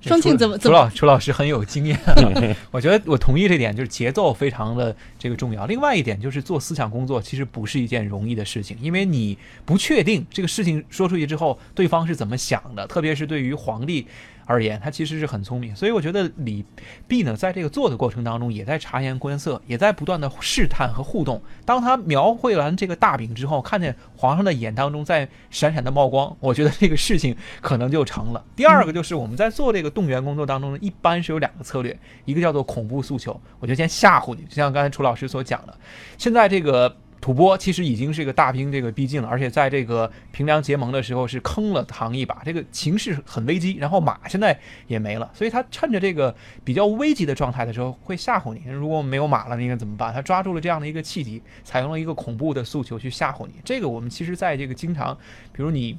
[0.00, 0.58] 双庆怎么？
[0.58, 1.98] 楚老楚老师很有经验，
[2.70, 5.64] 我觉得我同意这点，就是节奏非常的这个重要。
[5.64, 14.06] 另外一点就是做思想工作其实不是一件容易的事情，因为你不确定这个事情说出去之后对方是怎么想的，特别是对于皇帝。
[14.46, 16.64] 而言，他其实是很聪明，所以我觉得李
[17.08, 21.40] 泌呢，在这个做的过程当中，也在察言观色，也在不断的试探和互动。
[21.64, 28.44] 当他描绘完这个大饼之后，看见皇上的眼当中在闪闪的冒光，我觉得这个事情可能就成了。
[28.54, 35.76] 第二个就是我们在做这个动员工作当中呢，一般是有两个策略，一个叫做恐怖诉求，我就先吓唬你，就像刚才楚老师所讲的，
[36.18, 36.96] 现在这个。
[37.24, 43.78] 吐蕃其实已经是一个大兵这个逼近了，而且在这个平凉结盟的时候是坑了唐一把，这个情势很危机。
[43.80, 48.70] 然后马现在也没了，所以他趁着这个比较危急的状态的时候会吓唬你。
[48.70, 50.12] 如果没有马了，应该怎么办？
[50.12, 53.54] 他抓住了这样的一个契机，采用了一个恐怖的诉求去吓唬你。
[53.64, 55.16] 这个我们其实在这个经常，
[55.50, 55.96] 比如你。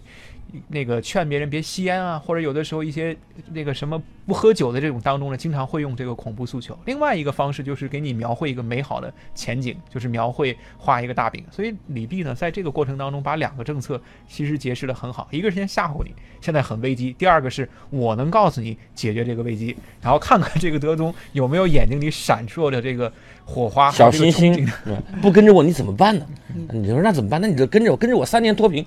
[0.69, 3.15] 那个劝别人别吸烟啊，或者有的时候一些
[3.51, 6.77] 那个什么不喝酒的这种当中呢，经常会用这个恐怖诉求。
[6.85, 11.43] 另外一个方式就是给你描绘一个美好的前景，就是描绘画一个大饼。
[11.51, 23.11] 所以李泌呢，在这个过程当中把两个政策其实解释的很好，一个是先吓唬你，现在很危机；第二个是我能告诉你解决这个危机，然后看看这个德宗有没有眼睛里闪烁着这个
[23.45, 24.67] 火花、小星星。
[25.21, 26.25] 不跟着我你怎么办呢？
[26.73, 27.39] 你说那怎么办？
[27.39, 28.85] 那你就跟着我，跟着我三年脱贫，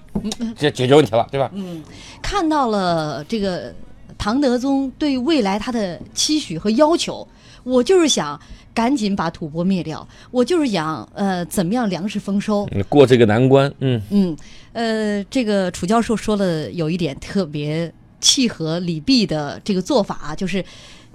[0.57, 1.51] 解解决问题了，对吧？
[1.55, 1.83] 嗯，
[2.21, 3.73] 看到了这个
[4.17, 7.27] 唐德宗对未来他的期许和要求，
[7.63, 8.41] 我就是想
[8.75, 13.73] 赶紧把吐蕃灭掉，我就是想呃怎么样粮食丰收，过这个难关。
[13.81, 14.37] 嗯嗯，
[14.73, 20.65] 呃，这个楚教授说了有一点特别契合李泌的这个做法啊，就是。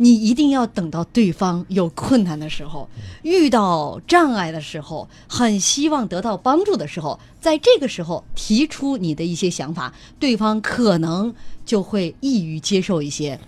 [0.04, 2.90] 你一定要等到对方有困难的时候，
[3.22, 11.34] 遇到障碍的时候，很希望得到帮助的时候，在这个时候提出你的一些想法，对方可能
[11.66, 13.40] 就会易于接受一些。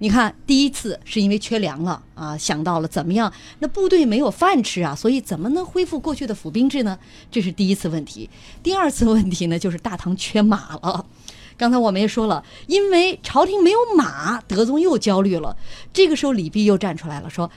[0.00, 6.98] 你看，第一次是因为缺粮了啊，想到了怎么样，那部队没有饭吃啊，所以怎么能恢复过去的府兵制呢？
[7.30, 8.28] 这是第一次问题。
[8.62, 11.06] 第二次问题呢，就是大唐缺马了。
[11.62, 15.56] 刚才我们也说了，因为朝廷没有马，德宗又焦虑了。
[15.92, 17.48] 这个时候，李泌又站出来了，说：“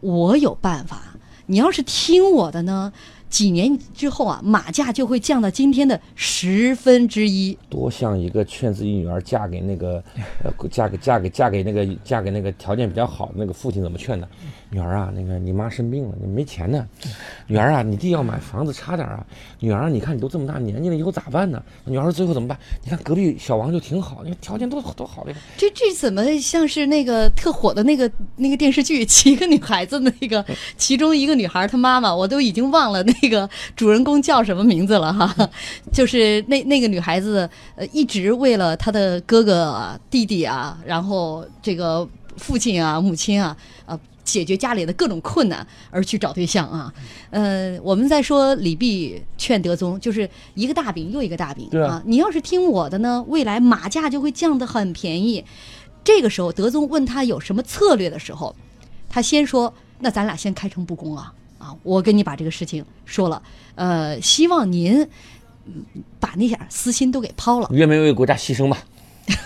[0.00, 1.00] 我有办法，
[1.46, 2.92] 你要是听我的呢。”
[3.30, 7.56] 几年之后啊，马价就会降到今天的十分之一。
[7.70, 10.02] 多像一个劝自己女儿嫁给那个，
[10.44, 14.28] 呃，嫁给嫁给嫁给那个嫁给那个条件比较好的那个父亲怎么劝的？
[14.70, 16.84] 女儿啊，那个你妈生病了，你没钱呢。
[17.46, 19.24] 女儿啊，你弟要买房子差点啊。
[19.60, 21.62] 女儿，你看你都这么大年纪了，以后咋办呢？
[21.84, 22.58] 女儿最后怎么办？
[22.82, 25.32] 你看隔壁小王就挺好，你看条件都多好的。
[25.56, 30.44] 这这怎么像是那个特火的那个那个电视剧《七个女孩子》那个
[30.76, 33.12] 其中一个女孩她妈妈，我都已经忘了那。
[33.28, 35.50] 个主人公叫什么名字了哈？
[35.92, 43.77] 就是那那个女孩子，呃，一直为了她的哥哥、弟弟啊，然后这个父亲啊、母亲啊，呃，
[44.28, 46.92] 解决家里的各种困难而去找对象啊。
[47.30, 52.02] 呃，我们在说李泌劝德宗，就是一个大饼又一个大饼啊。
[52.04, 55.44] 你要是听我的呢，未来马价就会降得很便宜。
[56.04, 58.54] 这个时候，德宗问他有什么策略的时候，
[59.08, 63.42] 他先说：“那咱俩先开诚布公啊。”啊，我跟你把这个事情说了，
[63.74, 65.04] 呃，希望您
[66.20, 68.78] 把那点私心都给抛了，愿不愿意为国家牺牲吧？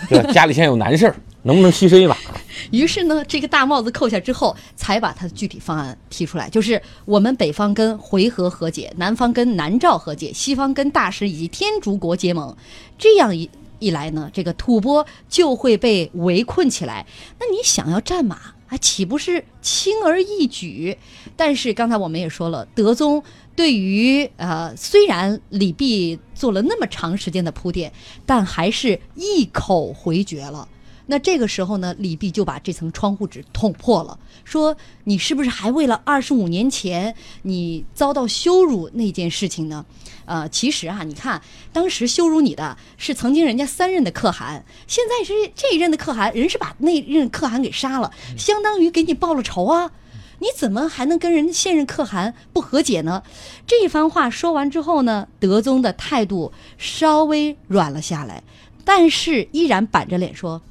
[0.07, 0.31] 对吧？
[0.31, 2.17] 家里现在有难事儿，能不能牺牲一把？
[2.71, 12.55] 于是呢，这个大帽子扣下之后，才把他的具体方案提出来，就是我们北方跟回纥和解，南方跟南诏和解，西方跟大食以及天竺国结盟，
[12.97, 17.05] 这样一一来呢，这个吐蕃就会被围困起来。
[17.39, 18.35] 那你想要战马
[18.69, 18.77] 啊？
[18.77, 20.97] 岂不是轻而易举？
[21.35, 23.21] 但是刚才我们也说了，德宗
[23.55, 27.91] 对于呃，虽然李泌做了那么长时间的铺垫，
[28.25, 30.69] 但还是一口回绝了。
[31.07, 39.85] 那这个时候呢，李泌就把这层窗户纸捅破了，说：“你是不是还为了二十五年前你遭到羞辱那件事情呢？”
[40.25, 41.41] 呃，其实啊，你看，
[41.73, 49.91] 当时羞辱你的是曾经人家三任的可汗，现在是这一任的可汗，人是把那任可汗给杀了，相当于给你报了仇啊！
[50.39, 53.23] 你怎么还能跟人家现任可汗不和解呢？
[53.67, 58.43] 这一番话说完之后呢，德宗的态度稍微软了下来，
[58.85, 60.61] 但是依然板着脸说：“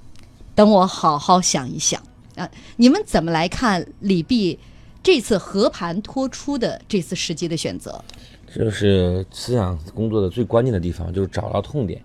[0.54, 2.02] 等我好好想一想
[2.36, 4.58] 啊！”你们怎么来看李泌
[5.02, 8.02] 这次和盘托出的这次时机的选择？
[8.54, 12.02] 就是思想工作的最关键的地方，就是找到痛点，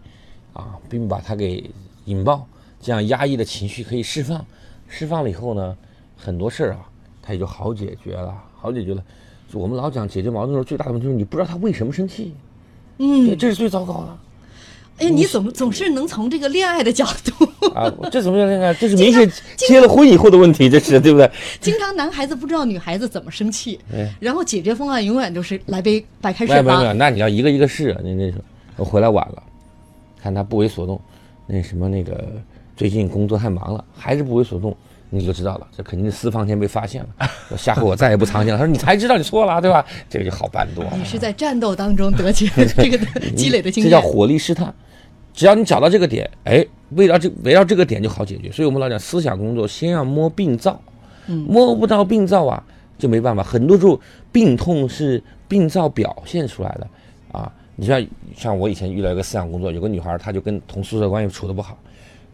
[0.53, 1.69] 啊，并把它给
[2.05, 2.47] 引爆，
[2.81, 4.45] 这样压抑的情绪可以释放，
[4.88, 5.77] 释放了以后呢，
[6.15, 6.89] 很多事儿啊，
[7.21, 9.03] 它也就好解决了，好解决了。
[9.51, 12.33] 我们老讲解决矛盾的时候，最大的问题就是你不知道他为什么生气，
[12.97, 14.17] 嗯，这是最糟糕的。
[14.97, 17.91] 哎，你怎么总是能从这个恋爱的角度 啊？
[18.12, 18.73] 这怎么叫恋爱？
[18.73, 21.29] 这是明显结了婚以后的问题，这是对不对？
[21.62, 23.79] 经常男孩子不知道女孩子怎么生气，
[24.19, 26.93] 然后解决方案永远都是来杯白开水吧？
[26.93, 28.31] 那你要一个一个试，那那
[28.75, 29.43] 我回来晚了，
[30.21, 30.99] 看他不为所动，
[31.45, 32.25] 那什么那个
[32.75, 34.75] 最近工作太忙了，还是不为所动，
[35.10, 37.58] 你就知道了，这肯定是私房钱被发现了。
[37.58, 38.60] 下回我再也不藏钱了。
[38.60, 39.86] 他说你才知道你错了，对吧？
[40.10, 40.93] 这个就好办多了。
[40.98, 42.98] 你是在战斗当中得起这个
[43.36, 44.74] 积累的经验，这叫火力试探。
[45.34, 48.52] 只要你找到这个点，哎，围绕这围绕这个点就好解决。
[48.52, 50.82] 所以我们老讲思想工作，先要摸病灶，
[51.28, 52.62] 摸不到病灶啊，
[52.97, 53.43] 就没办法。
[53.43, 53.99] 很多时候
[54.32, 56.88] 病痛是病灶表现出来的
[57.32, 57.51] 啊。
[57.76, 58.03] 你像
[58.36, 61.78] 像我以前遇到一个思想工作，有个女孩，她就跟同宿舍关系处的不好。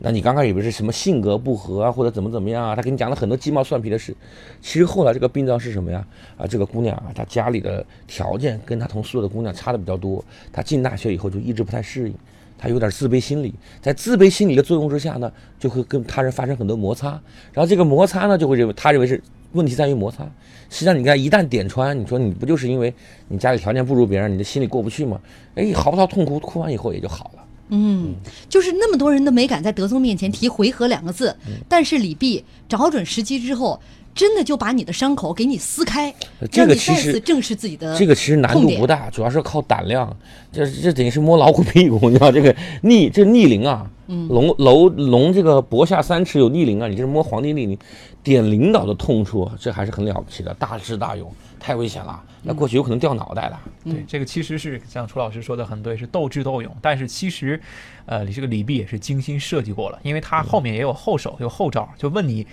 [0.06, 2.76] 那你刚开始以为是什么性格不合啊，或者怎么怎么样啊？
[2.76, 4.14] 他跟你讲了很多鸡毛蒜皮的事，
[4.62, 6.06] 其实后来这个病灶是什么呀？
[6.38, 12.16] 啊，这个姑娘啊，她家里的条件跟她同宿舍的姑娘差的比较多，她进大学以后就一直不太适应。
[12.56, 15.30] 他有点自卑心理，在自卑心理的作用之下呢，
[15.60, 17.10] 就会跟他人发生很多摩擦，
[17.52, 20.24] 然后这个摩擦呢，就会认为他认为是问题在于摩擦。
[20.70, 22.94] 实际上，你看一旦点穿，你说你不就是因为
[23.28, 25.20] 你家里条件不如别人，你的心里过不去吗？
[25.56, 27.43] 哎，嚎啕痛哭，哭完以后也就好了。
[27.70, 28.14] 嗯，
[28.50, 31.36] 就是那么多人都没敢在德宗面前提回纥两个字，
[31.68, 33.80] 但是李泌找准时机之后。
[34.16, 36.14] 真的就把你的伤口给你撕开，
[36.52, 40.16] 这个其实正视自己的这个其实难度不大，主要是靠胆量。
[40.52, 47.76] 这这等于是摸老虎屁股，你知道 这个逆这逆鳞啊，龙楼龙这个脖下三尺有逆鳞啊，你这是摸皇帝逆鳞，
[48.22, 51.28] 点领导的痛处，这还是很了不起的，大智大勇，
[51.64, 53.58] 太危险了，那过去有可能掉脑袋了。
[53.86, 57.58] 对，这个其实是像楚老师说的很对，是斗智斗勇，但是其实，
[58.06, 62.46] 呃，你这个李泌也是精心设计过了，因为他后面也有后手，有后招，就问你。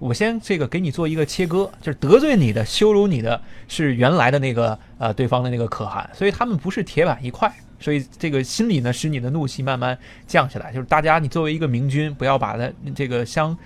[0.00, 10.72] 我先这个给你做一个切割，就是得罪你的、羞辱你的是原来的那个呃对方的那个可汗，所以他们不是铁板一块，所以这个心里呢使你的怒气慢慢降下来。
[10.72, 13.58] 就是大家，你作为一个明君，不要把他这个相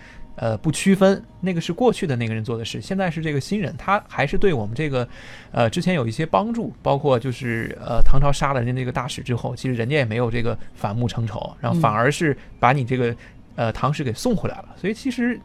[0.42, 5.08] 呃不区分，那个是过去的那个人做的事，现在是这个新人，他还是对我们这个
[5.52, 13.14] 呃之前有一些帮助，包括就是呃唐朝杀了人家那个大使之后，其实人家也没有这个反目成仇，然后反而是把你这个
[13.54, 15.40] 呃唐使给送回来了，所以其实。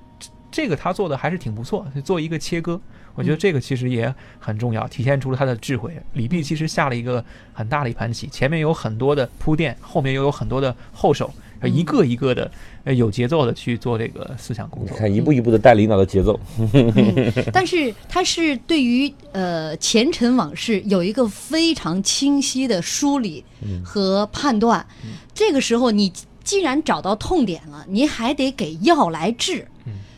[0.50, 2.80] 这个他做的还是挺不错，做一个切割，
[3.16, 5.94] 我觉得这个其实也很重要，体现出了他的智慧。
[6.14, 11.30] 李泌其实下了一个很大的一盘棋，前面有很多的铺垫，后面又有很多的后手，
[11.66, 12.52] 一个一个的
[12.84, 16.38] 呃有节奏的去做这个思想工作，看一步一步的带领导的节奏。
[17.54, 23.46] 但是他是对于呃前尘往事有一个非常清晰的梳理
[23.86, 24.86] 和判断。
[25.34, 26.12] 这个时候你
[26.44, 29.66] 既然找到痛点了，你还得给药来治。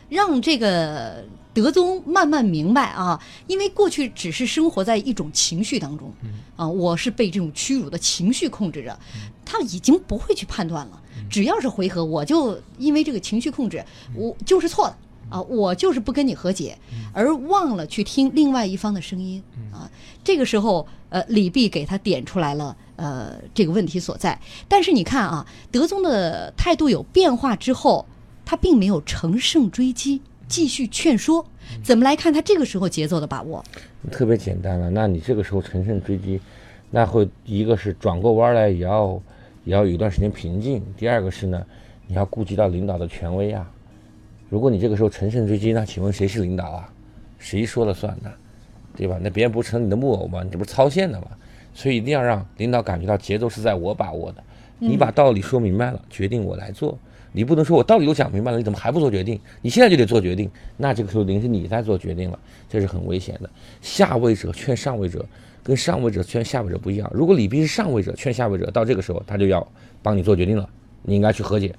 [0.08, 1.24] 让这个
[1.54, 6.12] 德宗慢慢明白啊，因为过去只是生活在一种情绪当中，
[6.56, 8.98] 啊，我是被这种屈辱的情绪控制着，
[9.44, 10.99] 他已经不会去判断了。
[11.30, 13.82] 只要是回合，我就因为这个情绪控制，
[14.14, 14.96] 我就是错的
[15.30, 16.76] 啊，我就是不跟你和解，
[17.14, 19.90] 而忘了去听另外一方的声音啊。
[20.24, 24.38] 这个时候，呃，李泌给他点出来了，呃，这个问题所在。
[24.68, 28.04] 但是你看啊，德宗的态度有变化之后。
[28.42, 31.46] 他并没有乘胜追击，继续劝说。
[31.84, 33.64] 怎么来看他这个时候节奏的把握？
[34.10, 34.90] 特别简单了。
[34.90, 36.40] 那你这个时候乘胜追击，
[36.90, 39.22] 那会一个是转过弯来也要
[39.70, 40.82] 也要有一段时间平静。
[40.96, 41.64] 第二个是呢，
[42.08, 43.70] 你要顾及到领导的权威啊。
[44.48, 46.92] 如果你这个时候乘胜追击，那请问谁是领导啊？
[47.38, 48.28] 谁说了算呢？
[48.96, 49.16] 对吧？
[49.22, 50.42] 那别人不成你的木偶吗？
[50.42, 51.28] 你这不是操线的吗？
[51.72, 54.42] 所以一定要让领导感觉到节奏是在我把握的。
[54.80, 56.98] 你把道理说明白了，决定我来做。
[57.30, 59.38] 你不能说我道理都讲明白了，你怎么还不做决定？
[59.62, 62.36] 你现在就得做决定，那这个时候等于是你在做决定了，
[62.68, 63.48] 这是很危险的。
[63.80, 65.24] 下位者劝上位者，
[65.62, 67.10] 跟上位者劝下位者不一样。
[67.14, 69.66] 如果李斌是上位者劝下位者，到这个时候他就要
[70.02, 70.68] 帮你做决定了，
[71.02, 71.70] 你应该去和解；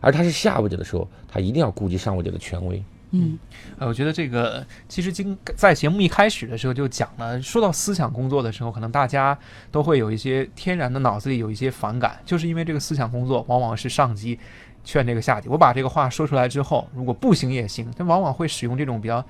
[0.00, 2.82] 而他是下位者的时候，他一定要顾及上位者的权威。
[3.10, 3.38] 嗯，
[3.78, 9.38] 呃，我觉得这个其实今在节目一开始的时候就讲了，说到思想工作的时候，可能大家
[9.70, 14.38] 都会有一些天然的脑子里有一些反感，就是因为这个思想工作往往是上级。
[14.84, 19.24] 劝这个下级，我把这个话说出来之后，如果不行也行，他往往会使用这种比较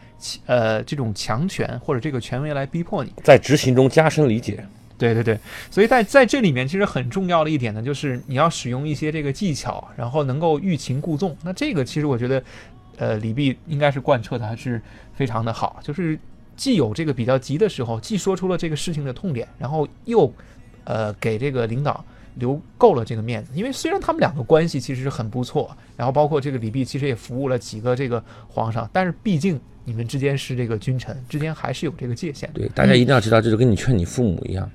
[0.46, 4.64] 呃这种强权或者这个权威来逼迫你，在执行中加深理解。
[4.96, 5.38] 对对对，
[5.70, 11.36] 所以在在这里面其实很重要的一点呢，就是你要使用一些这个技巧，然后能够欲擒故纵。
[11.44, 12.42] 那这个其实我觉得，
[12.96, 14.82] 呃，李泌应该是贯彻的还是
[15.14, 16.18] 非常的好，就是
[16.56, 20.32] 既有这个比较急的时候，既说出了这个事情的痛点，然后又
[20.82, 22.04] 呃给这个领导。
[22.38, 32.48] 留够了这个面子，因为虽然他们两个关系其实是很不错，然后包括这个李泌其实也服务了几个这个皇上，但是毕竟你们之间是这个君臣之间还是有这个界限。
[32.54, 34.70] 对，大家一定要知道，这就跟你劝你父母一样，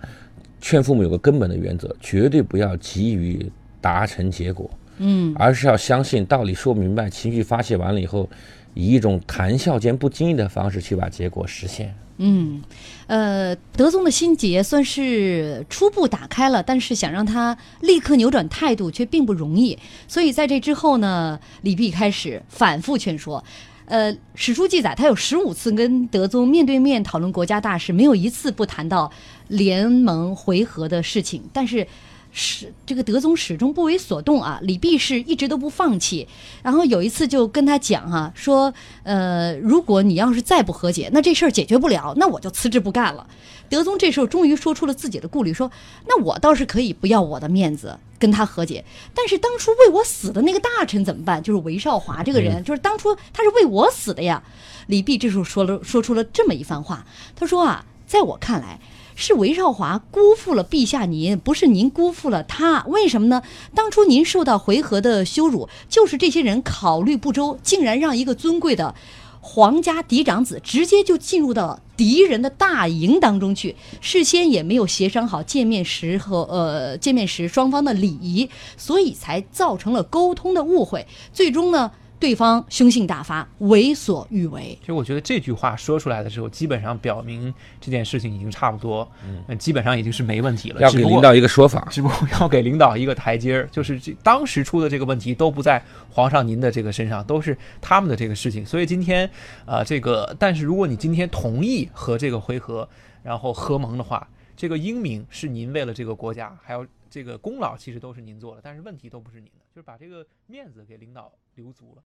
[0.61, 3.49] 劝父母有个根本的原则，绝对不要急于
[3.79, 8.29] 达成结果，嗯，而是要相信道理说明白，情绪发泄完了以后，
[8.73, 11.93] 以一种谈笑间不经意的方式去把结果实现。
[12.17, 12.61] 嗯，
[13.07, 19.77] 呃，德宗的心结算是初步打开了，但是想让他立刻扭转态度却并不容易。
[20.07, 23.43] 所以在这之后呢，李泌开始反复劝说。
[23.85, 29.11] 呃，史书记载，他有十五次跟德宗面对面讨论国家大事，没有一次不谈到
[29.49, 31.43] 联盟回合的事情。
[31.51, 31.85] 但是
[32.33, 36.27] 始这个德宗始终不为所动啊，李泌是一直都不放弃。
[36.63, 38.73] 然后有一次就跟他讲哈、说
[39.03, 43.25] 呃，如果你要是再不和解，那这事儿解决不了，那我就辞职不干了。
[43.69, 45.71] 德宗这时候终于说出了自己的顾虑，说
[46.07, 48.83] ：“那我倒是可以不要我的面子跟他和解，
[49.15, 51.41] 但是当初为我死的那个大臣怎么办？
[51.41, 54.43] 就是韦少华这个人，就是当初他是为我死的呀。”
[54.87, 57.05] 李泌这时候说了说出了这么一番话，
[57.35, 58.79] 他说啊，在我看来。
[59.15, 62.83] 是韦少华辜负了陛下您，不是您辜负了他。
[62.87, 63.41] 为什么呢？
[63.75, 68.95] 当初您受到回纥的羞辱，就是这些人考虑不周，竟然让一个尊贵的
[69.39, 81.05] 皇家嫡长子直接就进入到敌人的大营当中去，事先也没有协商好见面时和呃见面时双方的礼仪，所以才造成了沟通的误会。
[81.33, 81.91] 最终呢，
[82.23, 84.77] 对方凶性大发，为所欲为。
[84.79, 90.79] 其实我觉得这句话说出来的时候，基本上表明这件事情已经差不多，嗯，基本上已经是没问题了。
[90.79, 91.85] 要给领导一个说法。
[91.91, 98.65] 只不过要给领导一个台阶儿，就是这当时出的这个问题都不在皇上您的这个身上，都是他们的这个事情。
[98.65, 99.29] 所以今天，
[99.65, 102.87] 啊、这个，但是如果你今天同意和这个回合，
[103.21, 112.03] 然后合盟的话，这个英明是您为了这个国家，还有这个功劳其实都是您做的，但是问题都不是您的，就是把这个面子给领导留足了。